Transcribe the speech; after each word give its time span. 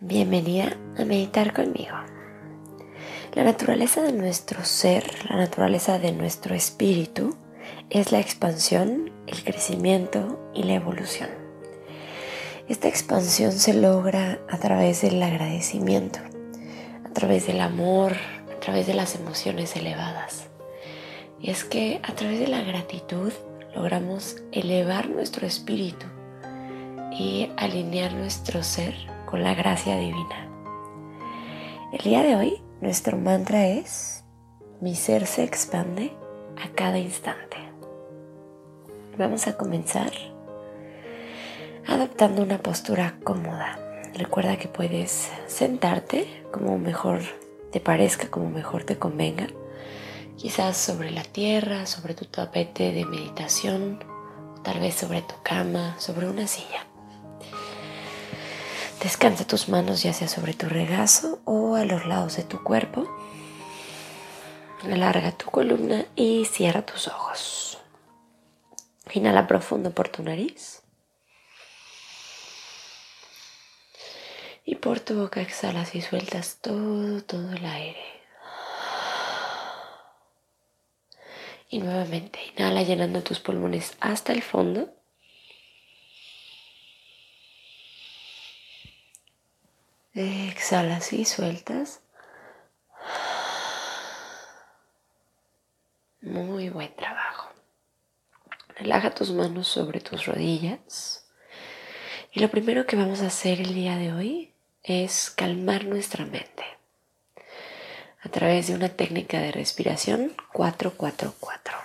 Bienvenida 0.00 0.76
a 0.98 1.06
meditar 1.06 1.54
conmigo. 1.54 1.96
La 3.32 3.44
naturaleza 3.44 4.02
de 4.02 4.12
nuestro 4.12 4.62
ser, 4.62 5.10
la 5.30 5.36
naturaleza 5.36 5.98
de 5.98 6.12
nuestro 6.12 6.54
espíritu, 6.54 7.34
es 7.88 8.12
la 8.12 8.20
expansión, 8.20 9.10
el 9.26 9.42
crecimiento 9.42 10.50
y 10.52 10.64
la 10.64 10.74
evolución. 10.74 11.30
Esta 12.68 12.88
expansión 12.88 13.52
se 13.52 13.72
logra 13.72 14.38
a 14.50 14.58
través 14.58 15.00
del 15.00 15.22
agradecimiento, 15.22 16.18
a 17.02 17.14
través 17.14 17.46
del 17.46 17.62
amor, 17.62 18.12
a 18.54 18.60
través 18.60 18.86
de 18.86 18.92
las 18.92 19.14
emociones 19.14 19.76
elevadas. 19.76 20.48
Y 21.40 21.48
es 21.48 21.64
que 21.64 22.00
a 22.02 22.12
través 22.12 22.38
de 22.38 22.48
la 22.48 22.60
gratitud 22.60 23.32
logramos 23.74 24.36
elevar 24.52 25.08
nuestro 25.08 25.46
espíritu 25.46 26.04
y 27.18 27.50
alinear 27.56 28.12
nuestro 28.12 28.62
ser 28.62 29.15
la 29.38 29.54
gracia 29.54 29.96
divina. 29.96 30.50
El 31.92 32.00
día 32.00 32.22
de 32.22 32.36
hoy 32.36 32.62
nuestro 32.80 33.16
mantra 33.16 33.66
es, 33.66 34.24
mi 34.80 34.94
ser 34.94 35.26
se 35.26 35.44
expande 35.44 36.12
a 36.62 36.68
cada 36.74 36.98
instante. 36.98 37.56
Vamos 39.18 39.46
a 39.46 39.56
comenzar 39.56 40.12
adoptando 41.86 42.42
una 42.42 42.58
postura 42.58 43.18
cómoda. 43.24 43.78
Recuerda 44.14 44.56
que 44.56 44.68
puedes 44.68 45.30
sentarte 45.46 46.44
como 46.52 46.78
mejor 46.78 47.20
te 47.70 47.80
parezca, 47.80 48.28
como 48.28 48.50
mejor 48.50 48.84
te 48.84 48.98
convenga. 48.98 49.46
Quizás 50.36 50.76
sobre 50.76 51.10
la 51.10 51.22
tierra, 51.22 51.86
sobre 51.86 52.14
tu 52.14 52.26
tapete 52.26 52.92
de 52.92 53.04
meditación, 53.04 54.02
tal 54.62 54.80
vez 54.80 54.94
sobre 54.94 55.22
tu 55.22 55.34
cama, 55.42 55.94
sobre 55.98 56.28
una 56.28 56.46
silla. 56.46 56.86
Descansa 59.02 59.46
tus 59.46 59.68
manos 59.68 60.02
ya 60.02 60.12
sea 60.12 60.28
sobre 60.28 60.54
tu 60.54 60.68
regazo 60.68 61.40
o 61.44 61.76
a 61.76 61.84
los 61.84 62.06
lados 62.06 62.36
de 62.36 62.42
tu 62.44 62.62
cuerpo. 62.62 63.06
Alarga 64.84 65.32
tu 65.32 65.50
columna 65.50 66.06
y 66.14 66.44
cierra 66.46 66.84
tus 66.84 67.08
ojos. 67.08 67.78
Inhala 69.12 69.46
profundo 69.46 69.90
por 69.92 70.08
tu 70.08 70.22
nariz. 70.22 70.82
Y 74.64 74.76
por 74.76 75.00
tu 75.00 75.14
boca 75.14 75.40
exhalas 75.40 75.94
y 75.94 76.02
sueltas 76.02 76.58
todo, 76.60 77.22
todo 77.22 77.52
el 77.52 77.64
aire. 77.64 78.04
Y 81.68 81.78
nuevamente 81.78 82.38
inhala 82.56 82.82
llenando 82.82 83.22
tus 83.22 83.40
pulmones 83.40 83.96
hasta 84.00 84.32
el 84.32 84.42
fondo. 84.42 84.88
Exhalas 90.18 91.12
y 91.12 91.26
sueltas. 91.26 92.00
Muy 96.22 96.70
buen 96.70 96.96
trabajo. 96.96 97.50
Relaja 98.76 99.12
tus 99.12 99.30
manos 99.30 99.68
sobre 99.68 100.00
tus 100.00 100.24
rodillas. 100.24 101.26
Y 102.32 102.40
lo 102.40 102.50
primero 102.50 102.86
que 102.86 102.96
vamos 102.96 103.20
a 103.20 103.26
hacer 103.26 103.60
el 103.60 103.74
día 103.74 103.96
de 103.96 104.14
hoy 104.14 104.54
es 104.82 105.28
calmar 105.28 105.84
nuestra 105.84 106.24
mente 106.24 106.64
a 108.22 108.30
través 108.30 108.68
de 108.68 108.74
una 108.74 108.88
técnica 108.88 109.38
de 109.38 109.52
respiración 109.52 110.34
444. 110.54 111.76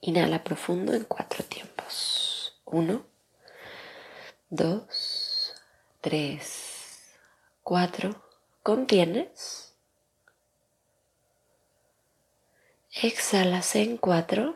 Inhala 0.00 0.42
profundo 0.42 0.94
en 0.94 1.04
cuatro 1.04 1.44
tiempos. 1.44 2.58
Uno, 2.64 3.04
dos, 4.48 5.17
3, 6.00 7.12
4, 7.64 8.22
contienes. 8.62 9.74
Exhalas 13.02 13.74
en 13.74 13.96
4, 13.96 14.54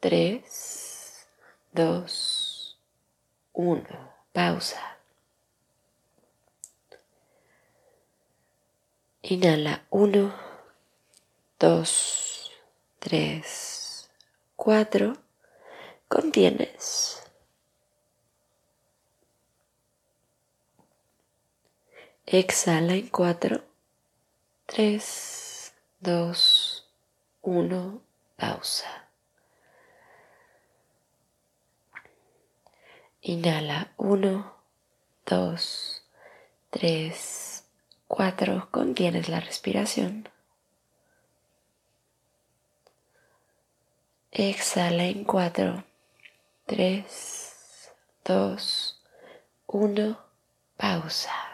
3, 0.00 1.28
2, 1.72 2.78
1. 3.52 4.16
Pausa. 4.32 4.98
Inhala 9.22 9.84
1, 9.90 10.32
2, 11.58 12.52
3, 13.00 14.10
4. 14.54 15.16
Contienes. 16.08 17.25
Exhala 22.28 22.94
en 22.94 23.06
4, 23.06 23.62
3, 24.66 25.74
2, 26.00 26.90
1, 27.42 28.02
pausa. 28.34 29.08
Inhala 33.20 33.92
1, 33.96 34.52
2, 35.24 36.02
3, 36.70 37.64
4, 38.08 38.68
contienes 38.72 39.28
la 39.28 39.38
respiración. 39.38 40.28
Exhala 44.32 45.04
en 45.04 45.22
4, 45.22 45.84
3, 46.66 47.92
2, 48.24 49.02
1, 49.68 50.18
pausa. 50.76 51.45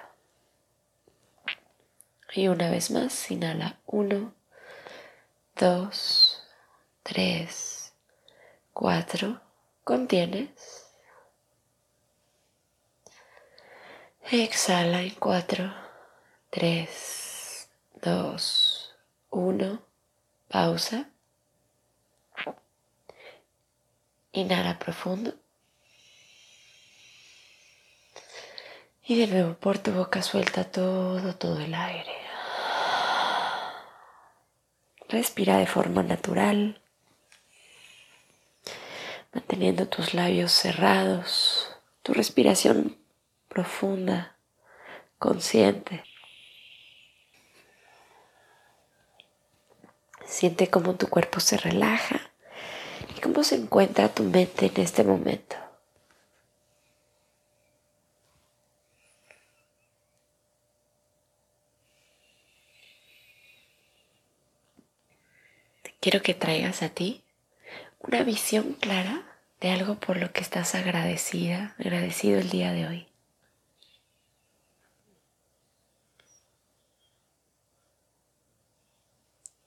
Y 2.34 2.48
una 2.48 2.70
vez 2.70 2.90
más, 2.90 3.30
inhala 3.30 3.78
1, 3.84 4.32
2, 5.56 6.42
3, 7.02 7.92
4, 8.72 9.40
contienes. 9.84 10.86
Exhala 14.30 15.02
en 15.02 15.14
4, 15.14 15.74
3, 16.48 17.68
2, 18.00 18.96
1, 19.28 19.82
pausa. 20.48 21.10
Inhala 24.32 24.78
profundo. 24.78 25.34
Y 29.04 29.18
de 29.18 29.26
nuevo 29.26 29.54
por 29.54 29.78
tu 29.78 29.92
boca 29.92 30.22
suelta 30.22 30.64
todo, 30.64 31.34
todo 31.36 31.60
el 31.60 31.74
aire. 31.74 32.21
Respira 35.12 35.58
de 35.58 35.66
forma 35.66 36.02
natural, 36.02 36.80
manteniendo 39.34 39.86
tus 39.86 40.14
labios 40.14 40.52
cerrados, 40.52 41.68
tu 42.02 42.14
respiración 42.14 42.96
profunda, 43.50 44.38
consciente. 45.18 46.02
Siente 50.24 50.70
cómo 50.70 50.94
tu 50.94 51.08
cuerpo 51.08 51.40
se 51.40 51.58
relaja 51.58 52.18
y 53.14 53.20
cómo 53.20 53.44
se 53.44 53.56
encuentra 53.56 54.08
tu 54.08 54.22
mente 54.22 54.72
en 54.74 54.82
este 54.82 55.04
momento. 55.04 55.56
Quiero 66.02 66.20
que 66.20 66.34
traigas 66.34 66.82
a 66.82 66.88
ti 66.88 67.22
una 68.00 68.24
visión 68.24 68.72
clara 68.72 69.22
de 69.60 69.70
algo 69.70 70.00
por 70.00 70.16
lo 70.16 70.32
que 70.32 70.40
estás 70.40 70.74
agradecida, 70.74 71.76
agradecido 71.78 72.40
el 72.40 72.50
día 72.50 72.72
de 72.72 72.88
hoy. 72.88 73.06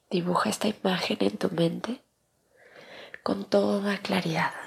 Dibuja 0.09 0.49
esta 0.49 0.67
imagen 0.67 1.17
en 1.21 1.37
tu 1.37 1.49
mente 1.51 2.01
con 3.23 3.49
toda 3.49 3.97
claridad. 3.99 4.64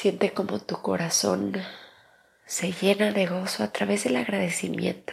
Siente 0.00 0.32
como 0.32 0.60
tu 0.60 0.80
corazón 0.80 1.54
se 2.46 2.70
llena 2.70 3.10
de 3.10 3.26
gozo 3.26 3.64
a 3.64 3.72
través 3.72 4.04
del 4.04 4.14
agradecimiento. 4.14 5.12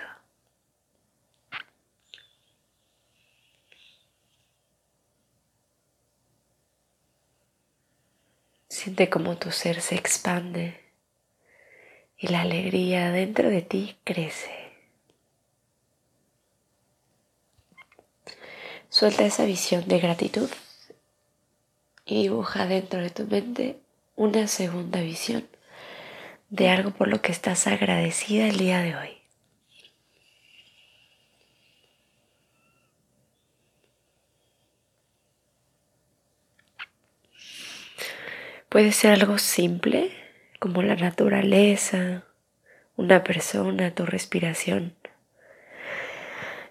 Siente 8.67 9.09
cómo 9.09 9.37
tu 9.37 9.49
ser 9.49 9.81
se 9.81 9.95
expande 9.95 10.79
y 12.15 12.27
la 12.27 12.41
alegría 12.41 13.09
dentro 13.09 13.49
de 13.49 13.63
ti 13.63 13.97
crece. 14.03 14.53
Suelta 18.89 19.25
esa 19.25 19.45
visión 19.45 19.87
de 19.87 19.97
gratitud 19.97 20.51
y 22.05 22.21
dibuja 22.21 22.67
dentro 22.67 23.01
de 23.01 23.09
tu 23.09 23.25
mente 23.25 23.79
una 24.15 24.47
segunda 24.47 25.01
visión 25.01 25.47
de 26.49 26.69
algo 26.69 26.91
por 26.91 27.07
lo 27.07 27.21
que 27.21 27.31
estás 27.31 27.67
agradecida 27.67 28.47
el 28.47 28.57
día 28.57 28.79
de 28.79 28.95
hoy. 28.95 29.17
Puede 38.69 38.91
ser 38.91 39.13
algo 39.13 39.37
simple 39.37 40.11
como 40.59 40.81
la 40.81 40.95
naturaleza, 40.95 42.23
una 42.97 43.23
persona, 43.23 43.91
tu 43.91 44.05
respiración, 44.05 44.95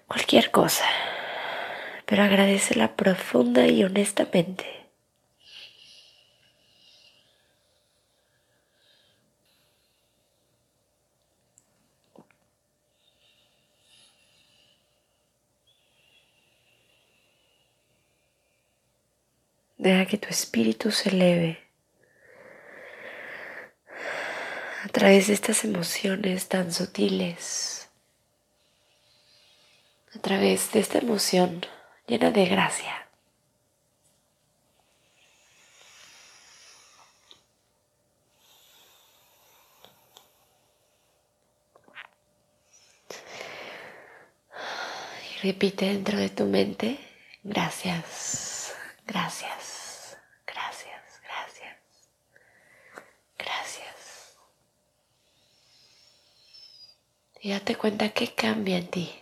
cualquier 0.07 0.51
cosa, 0.51 0.85
pero 2.05 2.23
agradecela 2.23 2.95
profunda 2.95 3.67
y 3.67 3.83
honestamente. 3.83 4.84
Deja 19.85 20.07
que 20.07 20.17
tu 20.17 20.29
espíritu 20.29 20.89
se 20.89 21.09
eleve 21.09 21.59
a 24.83 24.87
través 24.87 25.27
de 25.27 25.35
estas 25.35 25.63
emociones 25.63 26.47
tan 26.47 26.73
sutiles, 26.73 27.87
a 30.15 30.19
través 30.21 30.71
de 30.71 30.79
esta 30.79 30.97
emoción 30.97 31.67
llena 32.07 32.31
de 32.31 32.45
gracia. 32.47 33.07
Y 45.29 45.41
repite 45.43 45.85
dentro 45.85 46.17
de 46.17 46.29
tu 46.29 46.45
mente, 46.45 46.97
gracias, 47.43 48.73
gracias. 49.05 49.74
Y 57.45 57.51
date 57.51 57.75
cuenta 57.75 58.09
qué 58.09 58.33
cambia 58.33 58.75
en 58.75 58.87
ti. 58.87 59.13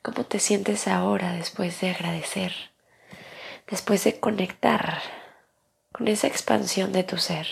¿Cómo 0.00 0.24
te 0.24 0.38
sientes 0.38 0.88
ahora 0.88 1.34
después 1.34 1.78
de 1.82 1.90
agradecer? 1.90 2.54
Después 3.66 4.04
de 4.04 4.18
conectar 4.18 5.02
con 5.92 6.08
esa 6.08 6.28
expansión 6.28 6.92
de 6.92 7.04
tu 7.04 7.18
ser. 7.18 7.46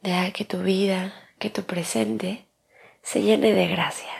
Deja 0.00 0.30
que 0.30 0.46
tu 0.46 0.62
vida, 0.62 1.12
que 1.38 1.50
tu 1.50 1.64
presente 1.64 2.46
se 3.02 3.20
llene 3.20 3.52
de 3.52 3.68
gracia. 3.68 4.19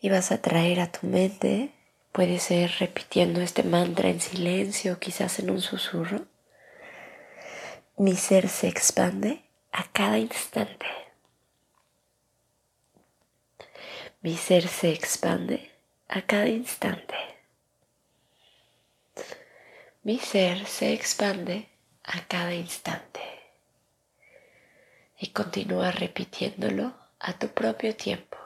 Y 0.00 0.08
vas 0.08 0.32
a 0.32 0.40
traer 0.40 0.80
a 0.80 0.90
tu 0.90 1.06
mente, 1.06 1.72
puede 2.12 2.38
ser 2.38 2.70
repitiendo 2.78 3.40
este 3.40 3.62
mantra 3.62 4.08
en 4.08 4.20
silencio, 4.20 4.98
quizás 4.98 5.38
en 5.38 5.50
un 5.50 5.60
susurro. 5.60 6.26
Mi 7.96 8.16
ser 8.16 8.48
se 8.48 8.68
expande 8.68 9.42
a 9.72 9.84
cada 9.92 10.18
instante. 10.18 10.86
Mi 14.22 14.36
ser 14.36 14.68
se 14.68 14.92
expande 14.92 15.70
a 16.08 16.22
cada 16.22 16.48
instante. 16.48 17.14
Mi 20.02 20.18
ser 20.18 20.66
se 20.66 20.94
expande 20.94 21.68
a 22.04 22.26
cada 22.26 22.54
instante. 22.54 23.20
Y 25.18 25.28
continúa 25.28 25.90
repitiéndolo 25.90 26.94
a 27.18 27.34
tu 27.34 27.48
propio 27.48 27.94
tiempo. 27.94 28.39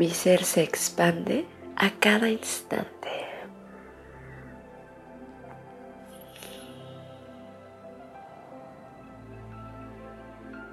Mi 0.00 0.08
ser 0.08 0.44
se 0.44 0.62
expande 0.62 1.44
a 1.76 1.90
cada 1.90 2.30
instante. 2.30 3.10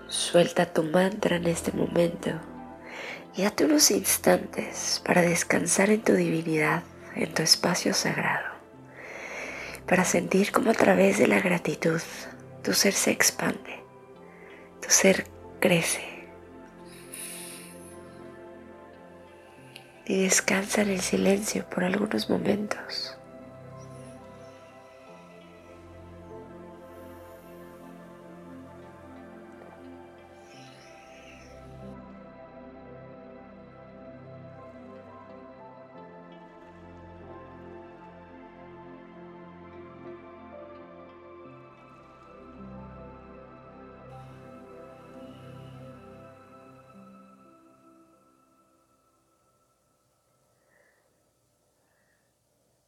Suelta 0.07 0.65
tu 0.71 0.83
mantra 0.83 1.35
en 1.35 1.47
este 1.47 1.73
momento 1.73 2.29
y 3.35 3.43
date 3.43 3.65
unos 3.65 3.91
instantes 3.91 5.01
para 5.05 5.21
descansar 5.21 5.89
en 5.89 6.03
tu 6.03 6.13
divinidad, 6.13 6.83
en 7.13 7.33
tu 7.33 7.41
espacio 7.41 7.93
sagrado, 7.93 8.53
para 9.85 10.05
sentir 10.05 10.53
cómo 10.53 10.71
a 10.71 10.73
través 10.73 11.17
de 11.17 11.27
la 11.27 11.41
gratitud 11.41 11.99
tu 12.63 12.71
ser 12.71 12.93
se 12.93 13.11
expande, 13.11 13.83
tu 14.81 14.89
ser 14.89 15.25
crece 15.59 16.16
y 20.07 20.23
descansa 20.23 20.81
en 20.81 20.89
el 20.89 21.01
silencio 21.01 21.65
por 21.69 21.83
algunos 21.83 22.29
momentos. 22.29 23.16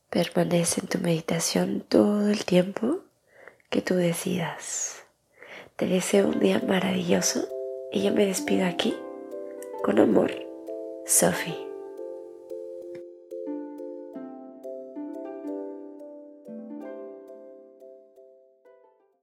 Permanece 0.10 0.82
en 0.82 0.88
tu 0.88 0.98
meditación 0.98 1.82
todo 1.88 2.30
el 2.30 2.44
tiempo 2.44 3.01
que 3.70 3.82
tú 3.82 3.96
decidas. 3.96 5.04
Te 5.75 5.86
deseo 5.86 6.28
un 6.28 6.39
día 6.39 6.62
maravilloso 6.68 7.48
y 7.92 8.01
yo 8.01 8.12
me 8.12 8.25
despido 8.25 8.66
aquí 8.66 8.96
con 9.84 10.00
amor, 10.00 10.32
Sophie. 11.06 11.68